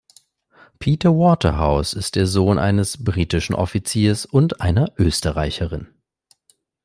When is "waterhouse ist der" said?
1.11-2.25